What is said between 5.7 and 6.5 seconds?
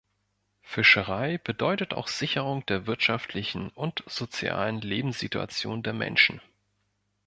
der Menschen.